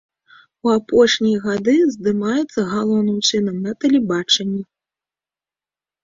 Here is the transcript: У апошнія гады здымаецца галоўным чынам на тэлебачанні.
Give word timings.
У 0.67 0.69
апошнія 0.75 1.41
гады 1.47 1.75
здымаецца 1.95 2.59
галоўным 2.71 3.19
чынам 3.29 3.59
на 3.67 3.73
тэлебачанні. 3.85 4.63